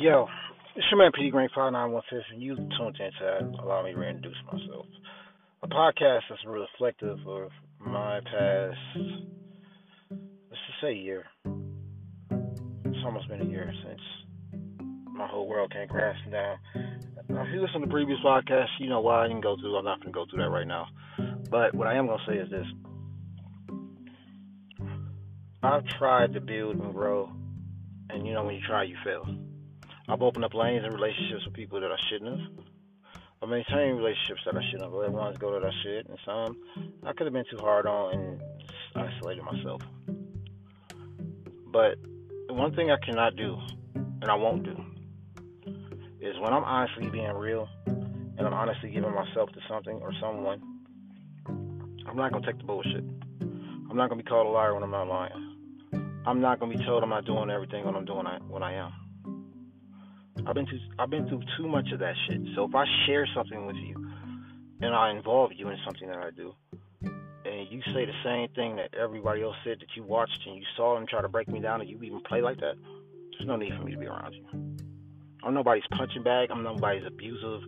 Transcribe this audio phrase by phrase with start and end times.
[0.00, 0.26] Yo,
[0.76, 3.82] it's your man P Green Five Nine One Fifth, and you tuned in to allow
[3.84, 4.86] me to reintroduce myself.
[5.62, 8.78] A podcast that's reflective of my past,
[10.08, 11.26] let's just say, year.
[11.44, 14.00] It's almost been a year since
[15.04, 16.56] my whole world came crashing down.
[17.28, 19.76] If you listen to previous podcasts, you know why I didn't go through.
[19.76, 20.86] I'm not going to go through that right now.
[21.50, 22.66] But what I am going to say is this:
[25.62, 27.30] I've tried to build and grow,
[28.08, 29.26] and you know when you try, you fail.
[30.10, 32.64] I've opened up lanes and relationships with people that I shouldn't have.
[33.40, 36.56] I've maintained relationships that I shouldn't have let ones go that I should, and some
[37.06, 38.42] I could have been too hard on and
[38.96, 39.82] isolated myself.
[41.72, 41.98] But
[42.48, 43.56] one thing I cannot do,
[43.94, 44.76] and I won't do,
[46.20, 50.60] is when I'm honestly being real and I'm honestly giving myself to something or someone,
[51.46, 53.04] I'm not gonna take the bullshit.
[53.40, 55.56] I'm not gonna be called a liar when I'm not lying.
[56.26, 58.99] I'm not gonna be told I'm not doing everything when I'm doing when I am.
[60.50, 62.40] I've been through I've been through too much of that shit.
[62.56, 63.94] So if I share something with you
[64.80, 66.52] and I involve you in something that I do,
[67.44, 70.64] and you say the same thing that everybody else said that you watched and you
[70.76, 72.74] saw them try to break me down and you even play like that,
[73.30, 74.44] there's no need for me to be around you.
[75.44, 76.50] I'm nobody's punching bag.
[76.50, 77.60] I'm nobody's abusive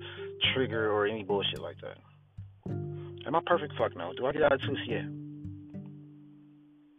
[0.53, 1.99] trigger or any bullshit like that.
[3.25, 3.75] Am I perfect?
[3.79, 4.13] Fuck no.
[4.13, 4.81] Do I get out of attitudes?
[4.89, 5.07] Yeah.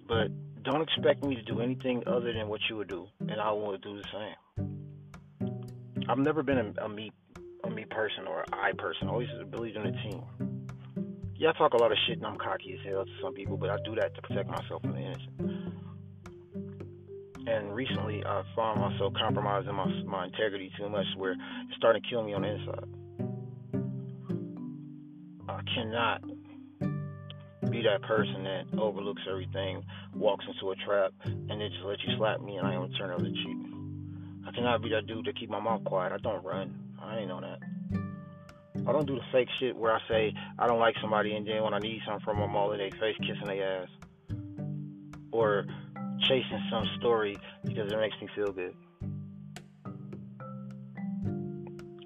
[0.07, 0.31] But
[0.63, 3.77] don't expect me to do anything other than what you would do, and I will
[3.77, 4.35] do the same.
[6.09, 7.11] I've never been a, a me
[7.63, 9.07] a me person or a I person.
[9.07, 10.23] I always believed in the team.
[11.35, 13.57] Yeah, I talk a lot of shit and I'm cocky as hell to some people,
[13.57, 15.73] but I do that to protect myself from the innocent.
[17.45, 22.09] And recently, I found myself compromising my my integrity too much, where it's starting to
[22.09, 22.87] kill me on the inside.
[25.49, 26.21] I cannot
[27.69, 29.83] be that person that overlooks everything,
[30.15, 33.11] walks into a trap, and then just let you slap me and I don't turn
[33.11, 33.72] over the cheek.
[34.53, 36.13] I cannot be that dude to keep my mouth quiet.
[36.13, 36.93] I don't run.
[37.01, 37.59] I ain't on that.
[38.87, 41.63] I don't do the fake shit where I say I don't like somebody and then
[41.63, 43.89] when I need something from them, all in their face kissing their ass.
[45.31, 45.65] Or
[46.19, 48.75] chasing some story because it makes me feel good.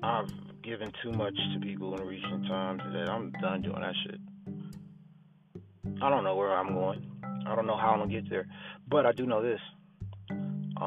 [0.01, 0.29] I've
[0.63, 4.21] given too much to people in recent times that I'm done doing that shit.
[6.01, 7.11] I don't know where I'm going.
[7.45, 8.47] I don't know how I'm gonna get there.
[8.87, 9.59] But I do know this.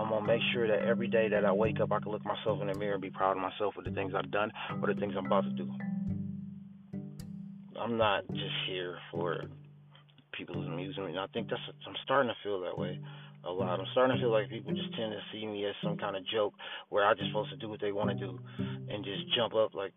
[0.01, 2.61] I'm gonna make sure that every day that I wake up, I can look myself
[2.61, 4.51] in the mirror and be proud of myself for the things I've done
[4.81, 5.71] or the things I'm about to do.
[7.79, 9.45] I'm not just here for
[10.33, 11.17] people's amusement.
[11.17, 12.99] I think that's I'm starting to feel that way
[13.45, 13.81] a lot.
[13.81, 16.27] I'm starting to feel like people just tend to see me as some kind of
[16.27, 16.55] joke
[16.89, 19.75] where I'm just supposed to do what they want to do and just jump up
[19.75, 19.93] like,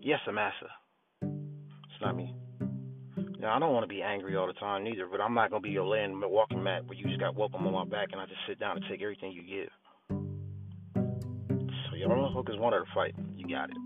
[0.00, 0.68] yes, a massa.
[1.22, 2.34] It's not me.
[3.48, 5.62] Now I don't want to be angry all the time neither, but I'm not gonna
[5.62, 6.20] be your mm-hmm.
[6.20, 8.60] laying walking mat where you just got welcome on my back and I just sit
[8.60, 9.70] down and take everything you give.
[10.10, 13.76] So y'all motherfuckers wanted to fight, you got it.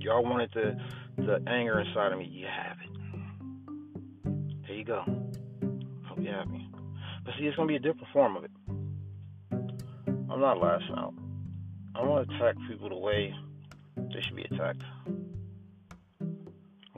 [0.00, 0.74] Y'all wanted the
[1.18, 2.88] the anger inside of me, you have it.
[4.66, 5.02] There you go.
[6.06, 6.66] Hope you have me.
[7.26, 8.52] But see, it's gonna be a different form of it.
[9.50, 11.12] I'm not lashing out.
[11.94, 13.34] I want to attack people the way
[13.98, 14.82] they should be attacked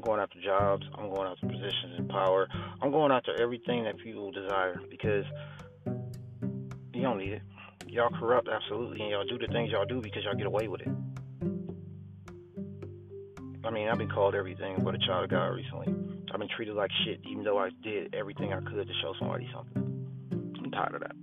[0.04, 0.84] going after jobs.
[0.96, 2.48] I'm going after positions in power.
[2.82, 5.24] I'm going after everything that people desire because
[6.92, 7.42] you don't need it.
[7.86, 10.80] Y'all corrupt, absolutely, and y'all do the things y'all do because y'all get away with
[10.80, 10.88] it.
[13.64, 15.86] I mean, I've been called everything but a child of God recently.
[16.32, 19.48] I've been treated like shit, even though I did everything I could to show somebody
[19.54, 20.06] something.
[20.62, 21.16] I'm tired of that.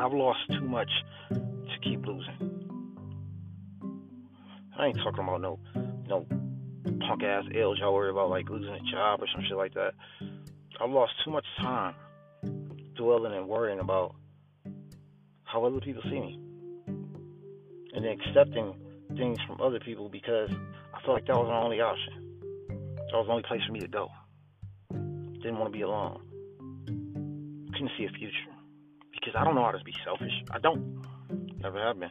[0.00, 0.90] I've lost too much
[1.30, 2.50] to keep losing.
[4.78, 5.58] I ain't talking about no
[6.08, 6.26] no
[7.10, 9.94] punk ass L's y'all worry about like losing a job or some shit like that.
[10.80, 11.94] I've lost too much time
[12.94, 14.14] dwelling and worrying about
[15.42, 16.38] how other people see me.
[16.86, 18.74] And then accepting
[19.16, 20.50] things from other people because
[20.94, 22.36] I felt like that was my only option.
[22.68, 24.08] That was the only place for me to go.
[24.92, 26.20] Didn't want to be alone.
[27.72, 28.36] Couldn't see a future.
[29.12, 30.32] Because I don't know how to be selfish.
[30.52, 31.04] I don't.
[31.60, 32.10] Never have been.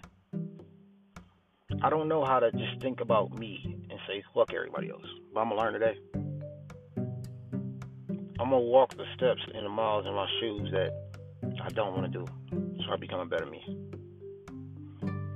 [1.81, 3.78] I don't know how to just think about me
[4.09, 5.05] say fuck everybody else.
[5.33, 5.97] But I'm gonna learn today.
[8.39, 10.91] I'm gonna walk the steps and the miles in my shoes that
[11.63, 13.61] I don't want to do, so I become a better me.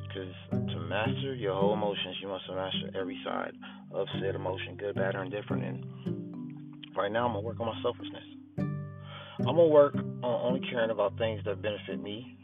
[0.08, 3.54] Because to master your whole emotions, you must master every side
[3.92, 5.64] of said emotion, good, bad, or indifferent.
[5.64, 8.24] And right now, I'm gonna work on my selfishness.
[8.58, 12.38] I'm gonna work on only caring about things that benefit me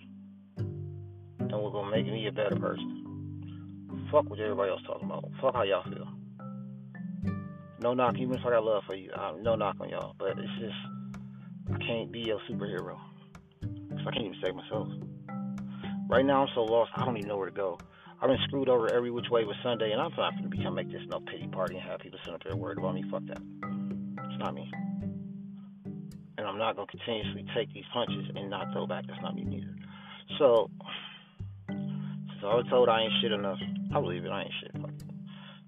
[0.57, 2.99] and will gonna make me a better person.
[4.11, 5.29] Fuck what everybody else talking about.
[5.41, 6.18] Fuck how y'all feel.
[7.81, 10.15] No knock, even if I got love for you, um, no knock on y'all.
[10.19, 10.75] But it's just,
[11.73, 12.97] I can't be your superhero.
[13.61, 14.87] Cause I can't even save myself.
[16.09, 17.77] Right now, I'm so lost, I don't even know where to go.
[18.21, 20.91] I've been screwed over every which way with Sunday, and I'm not to become make
[20.91, 23.03] this no pity party and have people sit up there worried about me.
[23.09, 23.37] Fuck that.
[23.37, 24.69] It's not me.
[26.37, 29.05] And I'm not to continuously take these punches and not throw back.
[29.07, 29.73] That's not me neither.
[30.37, 30.69] So,
[31.67, 33.59] since I was told I ain't shit enough,
[33.95, 34.31] I believe it.
[34.31, 34.81] I ain't shit.
[34.81, 34.91] Fuck.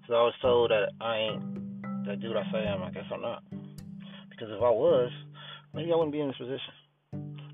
[0.08, 1.71] So I was told that I ain't
[2.12, 2.82] that dude I say I am.
[2.82, 3.42] I guess I'm not.
[4.28, 5.10] Because if I was,
[5.72, 6.74] maybe I wouldn't be in this position.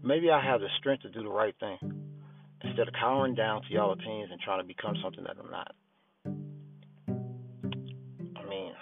[0.02, 1.78] Maybe I have the strength to do the right thing
[2.64, 5.74] instead of cowering down to y'all opinions and trying to become something that I'm not.
[8.34, 8.72] I mean,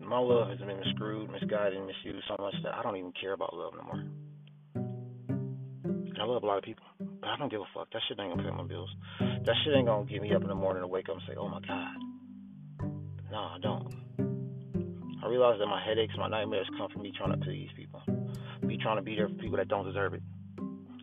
[0.00, 3.52] my love has been screwed, misguided, misused so much that I don't even care about
[3.52, 4.02] love no more.
[6.18, 7.90] I love a lot of people, but I don't give a fuck.
[7.92, 8.88] That shit ain't gonna pay my bills.
[9.20, 11.34] That shit ain't gonna get me up in the morning to wake up and say,
[11.36, 12.15] "Oh my god."
[13.30, 13.94] No, I don't.
[15.22, 18.00] I realize that my headaches, my nightmares come from me trying to please people,
[18.62, 20.22] me trying to be there for people that don't deserve it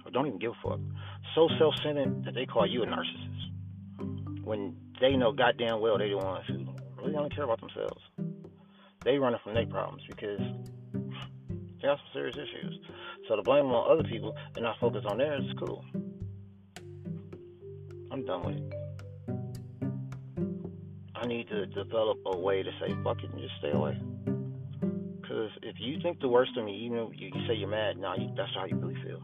[0.05, 0.79] Or don't even give a fuck.
[1.35, 4.43] So self centered that they call you a narcissist.
[4.43, 6.53] When they know goddamn well they don't want to
[6.97, 8.01] really only care about themselves.
[9.03, 10.39] They running from their problems because
[10.93, 12.79] they got some serious issues.
[13.27, 15.83] So to blame them on other people and not focus on theirs is cool.
[18.11, 18.82] I'm done with it.
[21.23, 23.97] I need to develop a way to say fuck it and just stay away.
[25.21, 28.15] Because if you think the worst of me, even if you say you're mad, now
[28.15, 29.21] nah, that's how you really feel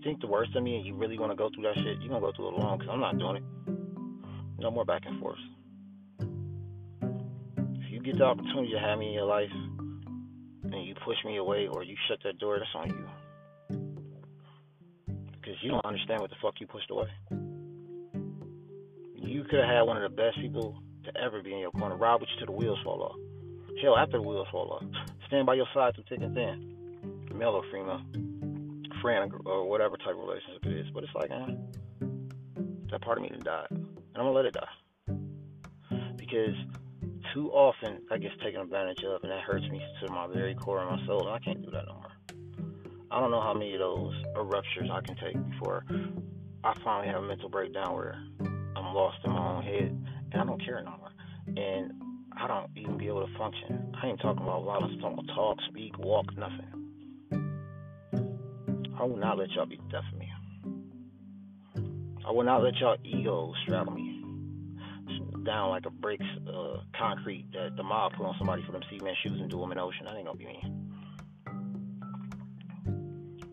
[0.00, 2.00] you think the worst of me and you really want to go through that shit,
[2.00, 3.42] you're going to go through it alone because I'm not doing it.
[4.58, 5.38] No more back and forth.
[6.20, 11.36] If you get the opportunity to have me in your life and you push me
[11.36, 13.06] away or you shut that door, that's on you.
[15.32, 17.08] Because you don't understand what the fuck you pushed away.
[19.16, 20.78] You could have had one of the best people
[21.12, 23.16] to ever be in your corner, ride with you till the wheels fall off.
[23.82, 24.84] Hell, after the wheels fall off,
[25.26, 26.76] stand by your side through thick and thin,
[27.34, 28.02] male or female
[29.00, 30.86] friend or whatever type of relationship it is.
[30.92, 31.54] But it's like, eh,
[32.90, 33.66] that part of me died.
[33.70, 33.86] And
[34.16, 35.16] I'm gonna let it die.
[36.16, 36.54] Because
[37.34, 40.82] too often that gets taken advantage of and that hurts me to my very core
[40.82, 42.12] of my soul and I can't do that no more.
[43.10, 45.84] I don't know how many of those ruptures I can take before
[46.62, 50.44] I finally have a mental breakdown where I'm lost in my own head and I
[50.44, 51.12] don't care no more.
[51.46, 51.92] And
[52.36, 53.94] I don't even be able to function.
[54.00, 56.66] I ain't talking about violence, I'm talking talk, speak, walk, nothing.
[58.98, 60.28] I will not let y'all be deaf me.
[62.26, 64.10] I will not let y'all egos straddle me
[65.44, 69.16] down like a bricks uh, concrete that the mob put on somebody for them cement
[69.22, 70.04] shoes and do them in the ocean.
[70.04, 70.62] That ain't gonna be me.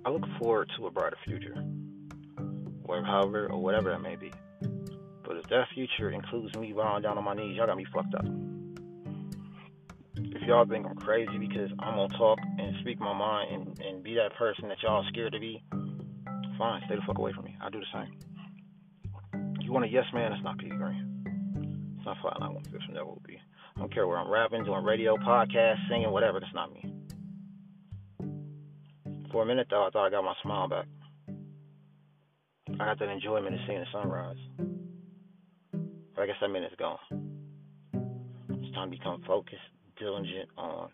[0.06, 1.56] I look forward to a brighter future,
[2.84, 4.32] whatever, however, or whatever that may be.
[5.28, 8.16] But if that future includes me bowing down on my knees, y'all got me fucked
[8.16, 8.26] up
[10.38, 14.04] if y'all think I'm crazy because I'm gonna talk and speak my mind and, and
[14.04, 15.64] be that person that y'all scared to be,
[16.58, 17.56] fine, stay the fuck away from me.
[17.62, 18.18] I do the same.
[19.62, 20.32] You want a yes man?
[20.32, 21.96] It's not Petey Green.
[21.98, 22.94] It's not Flatline 150.
[22.94, 23.40] Never will be.
[23.76, 26.40] I don't care where I'm rapping, doing radio, podcast, singing, whatever.
[26.40, 26.94] That's not me.
[29.32, 30.86] For a minute though, I thought I got my smile back.
[32.80, 34.77] I got that enjoyment of seeing the sunrise.
[36.18, 36.98] But I guess that minute's gone.
[38.50, 39.62] It's time to become focused,
[40.00, 40.90] diligent on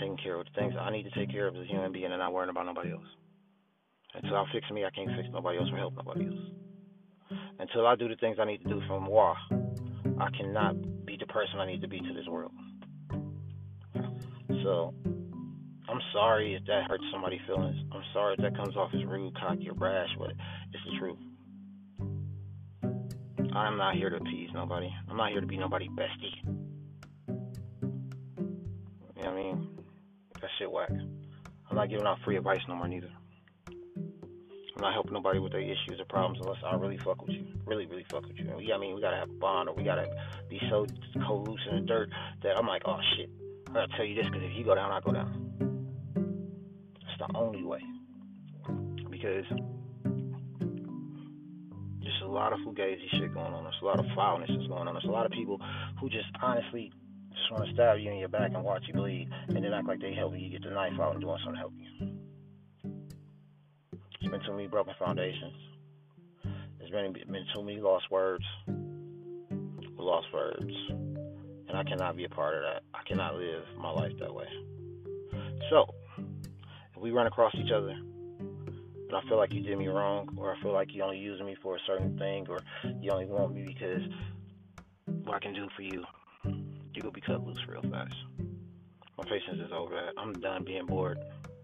[0.00, 2.06] taking care of the things I need to take care of as a human being
[2.06, 3.04] and not worrying about nobody else.
[4.14, 7.38] Until I fix me, I can't fix nobody else or help nobody else.
[7.58, 9.34] Until I do the things I need to do for moi,
[10.18, 12.52] I cannot be the person I need to be to this world.
[14.64, 14.94] So,
[15.86, 17.76] I'm sorry if that hurts somebody's feelings.
[17.92, 21.18] I'm sorry if that comes off as rude, cocky, or brash, but it's the truth.
[23.52, 24.90] I'm not here to appease nobody.
[25.08, 26.44] I'm not here to be nobody bestie.
[29.16, 29.68] You know what I mean?
[30.40, 30.90] That shit whack.
[30.90, 33.10] I'm not giving out free advice no more neither.
[33.68, 37.44] I'm not helping nobody with their issues or problems unless I really fuck with you.
[37.66, 38.50] Really, really fuck with you.
[38.60, 40.06] Yeah, I mean, we gotta have a bond or we gotta
[40.48, 40.86] be so
[41.26, 42.08] co-loose in the dirt
[42.42, 43.28] that I'm like, oh shit,
[43.68, 46.06] I gotta tell you this because if you go down, I go down.
[46.94, 47.82] That's the only way.
[49.10, 49.44] Because
[52.30, 53.64] a lot of fugazi shit going on.
[53.64, 54.94] There's a lot of foulness that's going on.
[54.94, 55.60] There's a lot of people
[56.00, 56.92] who just honestly
[57.32, 59.88] just want to stab you in your back and watch you bleed, and then act
[59.88, 60.48] like they help you.
[60.48, 62.08] Get the knife out and doing something to help you.
[64.20, 65.54] It's been too many broken foundations.
[66.78, 68.44] There's been been too many lost words,
[69.98, 72.82] lost words, and I cannot be a part of that.
[72.94, 74.46] I cannot live my life that way.
[75.68, 75.86] So,
[76.94, 77.96] if we run across each other,
[79.14, 81.56] I feel like you did me wrong, or I feel like you only using me
[81.62, 82.60] for a certain thing, or
[83.00, 84.02] you only want me because
[85.24, 86.04] what I can do for you
[86.94, 88.14] you will be cut loose real fast.
[89.16, 90.10] My patience is over.
[90.16, 91.18] I'm done being bored.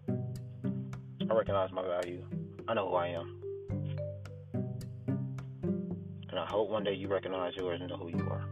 [0.09, 2.23] I recognize my value.
[2.67, 3.41] I know who I am.
[6.29, 8.45] And I hope one day you recognize yours and know who you are.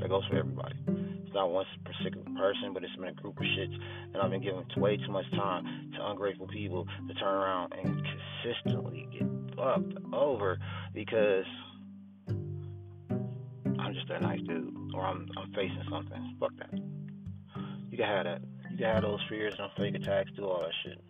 [0.00, 0.76] That goes for everybody.
[1.24, 3.74] It's not one particular person, but it's been a group of shits.
[4.12, 8.02] And I've been giving way too much time to ungrateful people to turn around and
[8.46, 10.58] consistently get fucked over
[10.94, 11.44] because
[12.28, 16.36] I'm just that nice dude, or I'm I'm facing something.
[16.40, 16.78] Fuck that.
[17.90, 18.42] You can have that.
[18.70, 21.00] You can have those fears and fake attacks, do all that shit.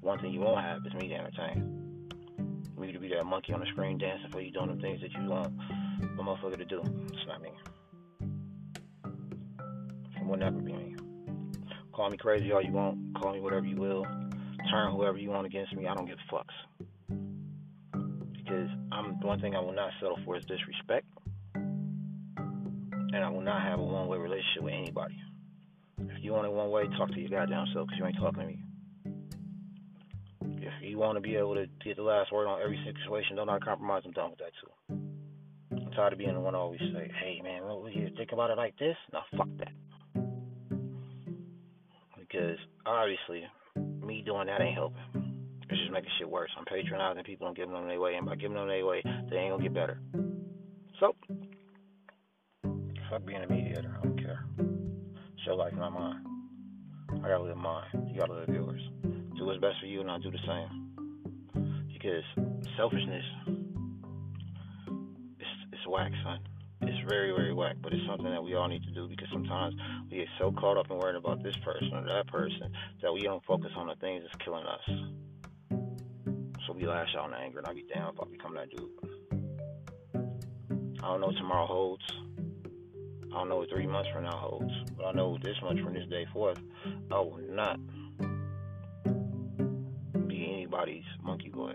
[0.00, 2.08] One thing you won't have is me to entertain.
[2.76, 5.12] Me to be that monkey on the screen dancing for you, doing the things that
[5.12, 5.54] you want
[6.02, 6.82] a motherfucker to do.
[7.12, 7.50] It's not me.
[10.16, 10.96] It will never be me.
[11.92, 13.16] Call me crazy all you want.
[13.20, 14.04] Call me whatever you will.
[14.70, 15.86] Turn whoever you want against me.
[15.86, 16.56] I don't give a fucks.
[18.32, 21.06] Because I'm one thing I will not settle for is disrespect.
[21.54, 25.16] And I will not have a one way relationship with anybody.
[25.98, 28.40] If you want it one way, talk to your goddamn self because you ain't talking
[28.40, 28.58] to me.
[30.62, 33.46] If you want to be able to get the last word on every situation, don't
[33.46, 34.02] not compromise.
[34.04, 34.70] I'm done with that too.
[35.76, 38.50] I'm tired of being the one to always say, "Hey man, what you think about
[38.50, 39.72] it like this?" Now fuck that.
[42.18, 43.44] Because obviously,
[44.04, 45.00] me doing that ain't helping.
[45.70, 46.50] It's just making shit worse.
[46.58, 49.36] I'm patronizing people and giving them their way, and by giving them their way, they
[49.36, 49.98] ain't gonna get better.
[51.00, 51.14] So,
[53.10, 53.96] fuck being a mediator.
[53.98, 54.44] I don't care.
[55.46, 56.24] Your life, not mine.
[57.10, 57.84] I gotta live mine.
[58.08, 58.80] You gotta live yours.
[59.36, 61.88] Do what's best for you, and I'll do the same.
[61.92, 62.22] Because
[62.76, 63.24] selfishness,
[65.38, 66.38] it's it's whack, son.
[67.12, 69.74] Very, very whack, but it's something that we all need to do because sometimes
[70.10, 73.20] we get so caught up in worrying about this person or that person that we
[73.20, 74.80] don't focus on the things that's killing us.
[76.66, 78.88] So we lash out in anger, and I be damn if I become that dude.
[81.02, 82.04] I don't know what tomorrow holds.
[83.30, 85.92] I don't know what three months from now holds, but I know this much from
[85.92, 86.62] this day forth,
[87.10, 87.78] I will not
[90.28, 91.74] be anybody's monkey boy.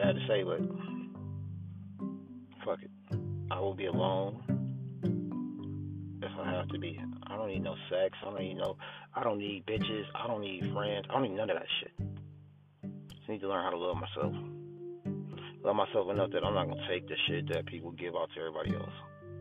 [0.00, 0.60] Sad to say, but
[2.64, 2.90] fuck it.
[3.50, 4.42] I will be alone
[6.22, 7.00] if I have to be.
[7.26, 8.16] I don't need no sex.
[8.22, 8.76] I don't need no.
[9.14, 10.04] I don't need bitches.
[10.14, 11.06] I don't need friends.
[11.10, 11.92] I don't need none of that shit.
[13.08, 14.34] Just need to learn how to love myself
[15.64, 18.40] love myself enough that I'm not gonna take the shit that people give out to
[18.40, 18.96] everybody else.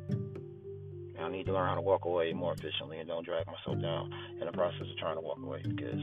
[0.10, 3.82] And I need to learn how to walk away more efficiently and don't drag myself
[3.82, 6.02] down in the process of trying to walk away because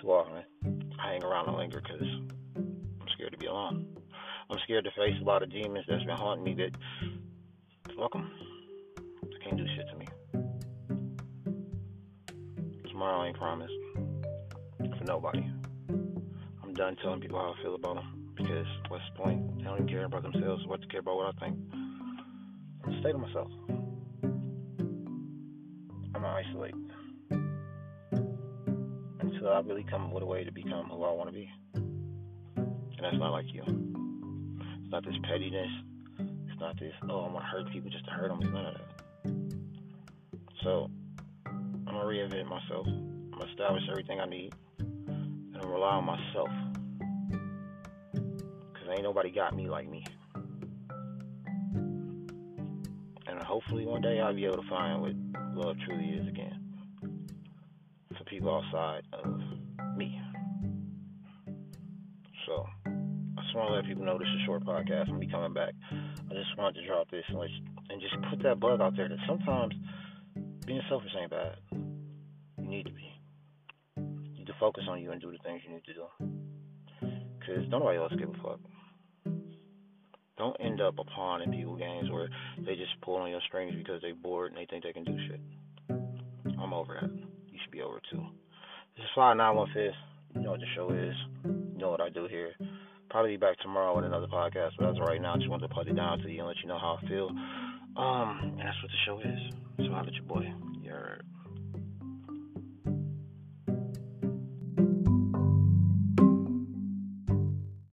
[0.00, 0.42] too often
[1.00, 2.06] I hang around and linger because
[3.48, 3.86] I'm scared to be alone.
[4.50, 6.70] I'm scared to face a lot of demons that's been haunting me that
[7.96, 8.30] fuck them.
[9.22, 10.06] They can't do shit to me.
[12.88, 13.72] Tomorrow ain't promised
[14.98, 15.44] for nobody.
[16.62, 19.58] I'm done telling people how I feel about them because what's the point?
[19.58, 20.66] They don't even care about themselves.
[20.66, 21.58] What to care about what I think?
[21.72, 23.50] I'm stay to myself.
[26.14, 26.74] I'm gonna isolate
[29.20, 31.50] until I really come with a way to become who I want to be.
[32.96, 33.62] And that's not like you.
[33.62, 35.70] It's not this pettiness.
[36.18, 36.92] It's not this.
[37.10, 38.38] Oh, I'm gonna hurt people just to hurt them.
[38.40, 38.96] It's none of that.
[40.62, 40.90] So
[41.46, 42.86] I'm gonna reinvent myself.
[42.86, 46.48] I'm gonna establish everything I need, and I'm rely on myself
[48.12, 50.02] Because ain't nobody got me like me.
[53.26, 55.12] And hopefully one day I'll be able to find what
[55.54, 56.60] love truly is again.
[58.16, 59.26] For people outside of
[59.96, 60.20] me.
[63.56, 65.08] Want to let people know this is a short podcast.
[65.08, 65.72] I'm be coming back.
[65.90, 67.48] I just wanted to drop this and, let
[67.88, 69.74] and just put that bug out there that sometimes
[70.66, 71.56] being selfish ain't bad.
[71.72, 73.08] You need to be.
[73.96, 76.04] You need to focus on you and do the things you need to do.
[77.38, 78.60] Because don't nobody else give a fuck.
[80.36, 83.74] Don't end up a pawn in people games where they just pull on your strings
[83.74, 85.40] because they bored and they think they can do shit.
[86.60, 87.10] I'm over that.
[87.10, 88.22] You should be over too.
[88.96, 89.38] This is one
[89.72, 89.94] fifth.
[90.34, 91.14] You know what the show is.
[91.44, 92.52] You know what I do here.
[93.08, 95.68] Probably be back tomorrow with another podcast, but as of right now, I just wanted
[95.68, 97.28] to put it down to you and let you know how I feel.
[97.96, 99.86] Um, and that's what the show is.
[99.86, 100.52] So I'll let your boy.
[100.82, 101.22] You heard.